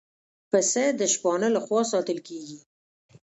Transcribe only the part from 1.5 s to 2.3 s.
له خوا ساتل